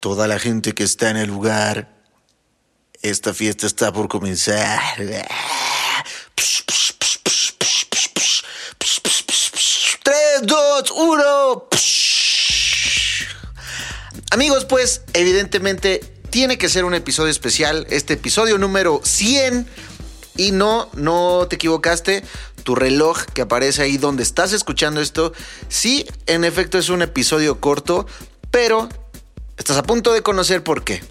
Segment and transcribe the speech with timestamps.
[0.00, 1.88] Toda la gente que está en el lugar,
[3.02, 4.78] esta fiesta está por comenzar.
[4.96, 5.16] 3,
[10.42, 11.68] 2, 1.
[14.30, 15.98] Amigos, pues evidentemente
[16.30, 19.66] tiene que ser un episodio especial, este episodio número 100.
[20.36, 22.22] Y no, no te equivocaste,
[22.62, 25.32] tu reloj que aparece ahí donde estás escuchando esto,
[25.68, 28.06] sí, en efecto es un episodio corto,
[28.52, 28.88] pero
[29.58, 31.02] Estás a punto de conocer por qué.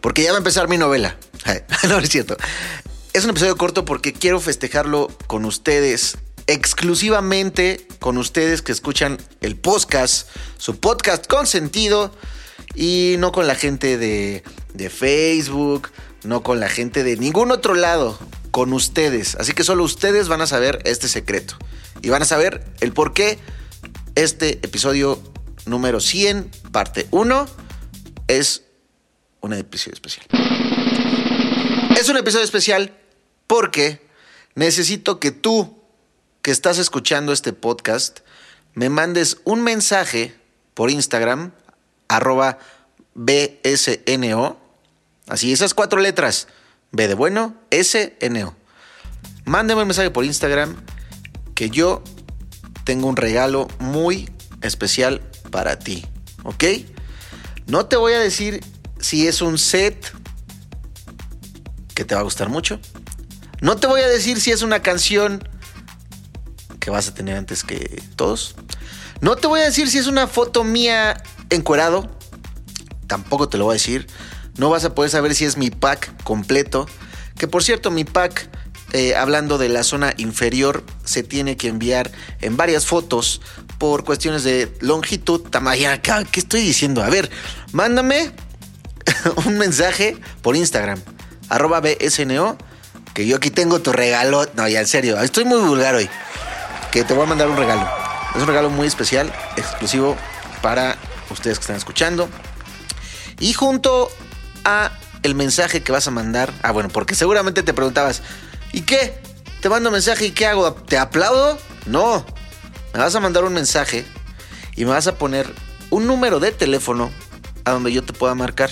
[0.00, 1.16] Porque ya va a empezar mi novela.
[1.88, 2.36] no, es cierto.
[3.12, 6.16] Es un episodio corto porque quiero festejarlo con ustedes,
[6.46, 12.12] exclusivamente con ustedes que escuchan el podcast, su podcast con sentido,
[12.74, 15.90] y no con la gente de, de Facebook,
[16.24, 18.18] no con la gente de ningún otro lado,
[18.50, 19.36] con ustedes.
[19.36, 21.56] Así que solo ustedes van a saber este secreto.
[22.02, 23.38] Y van a saber el por qué
[24.14, 25.22] este episodio
[25.66, 27.46] número 100, parte 1,
[28.28, 28.62] es
[29.40, 30.26] un episodio especial.
[31.98, 32.96] Es un episodio especial
[33.46, 34.06] porque
[34.54, 35.82] necesito que tú,
[36.42, 38.20] que estás escuchando este podcast,
[38.74, 40.34] me mandes un mensaje
[40.74, 41.52] por Instagram,
[42.08, 42.58] arroba
[43.14, 44.58] BSNO,
[45.28, 46.48] así esas cuatro letras,
[46.90, 48.56] B de bueno, SNO.
[49.44, 50.76] Mándeme un mensaje por Instagram
[51.54, 52.02] que yo
[52.84, 54.28] tengo un regalo muy
[54.62, 55.22] especial
[55.54, 56.04] para ti,
[56.42, 56.64] ¿ok?
[57.68, 58.60] No te voy a decir
[58.98, 60.12] si es un set
[61.94, 62.80] que te va a gustar mucho.
[63.60, 65.48] No te voy a decir si es una canción
[66.80, 68.56] que vas a tener antes que todos.
[69.20, 72.10] No te voy a decir si es una foto mía encuerado.
[73.06, 74.08] Tampoco te lo voy a decir.
[74.58, 76.88] No vas a poder saber si es mi pack completo.
[77.38, 78.50] Que por cierto, mi pack,
[78.94, 83.40] eh, hablando de la zona inferior, se tiene que enviar en varias fotos
[83.78, 85.90] por cuestiones de longitud, tamaño.
[86.00, 87.02] ¿Qué estoy diciendo?
[87.02, 87.28] A ver,
[87.72, 88.30] mándame
[89.46, 91.00] un mensaje por Instagram,
[91.48, 92.56] arroba BSNO,
[93.14, 94.46] que yo aquí tengo tu regalo.
[94.54, 96.08] No, ya en serio, estoy muy vulgar hoy.
[96.92, 97.90] Que te voy a mandar un regalo.
[98.36, 100.16] Es un regalo muy especial, exclusivo
[100.62, 100.96] para
[101.30, 102.28] ustedes que están escuchando.
[103.40, 104.08] Y junto
[104.64, 104.92] a
[105.24, 108.22] el mensaje que vas a mandar, ah, bueno, porque seguramente te preguntabas,
[108.74, 109.14] ¿y qué?
[109.60, 110.74] Te mando mensaje y ¿qué hago?
[110.74, 111.56] ¿Te aplaudo?
[111.86, 112.26] No,
[112.92, 114.04] me vas a mandar un mensaje
[114.74, 115.46] y me vas a poner
[115.90, 117.10] un número de teléfono
[117.64, 118.70] a donde yo te pueda marcar,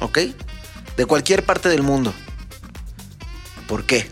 [0.00, 0.18] ¿ok?
[0.96, 2.14] De cualquier parte del mundo.
[3.68, 4.10] ¿Por qué?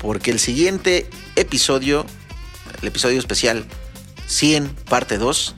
[0.00, 2.06] Porque el siguiente episodio,
[2.80, 3.66] el episodio especial
[4.28, 5.56] 100, parte 2,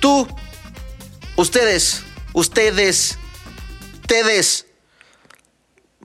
[0.00, 0.26] tú,
[1.36, 2.02] ustedes,
[2.32, 3.18] ustedes,
[4.00, 4.66] ustedes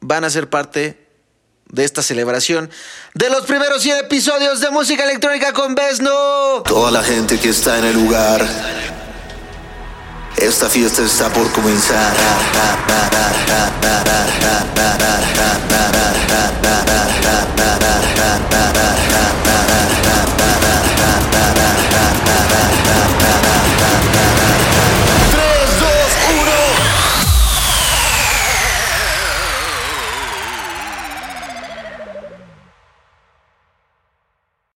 [0.01, 1.04] van a ser parte
[1.75, 2.71] de esta celebración
[3.13, 6.63] de los primeros 100 episodios de música electrónica con Besno.
[6.65, 8.47] Toda la gente que está en el lugar.
[10.37, 12.15] Esta fiesta está por comenzar.